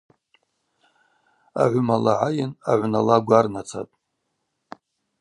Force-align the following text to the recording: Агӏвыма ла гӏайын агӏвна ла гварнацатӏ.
Агӏвыма 1.61 1.97
ла 2.03 2.13
гӏайын 2.21 2.51
агӏвна 2.71 2.99
ла 3.07 3.17
гварнацатӏ. 3.27 3.95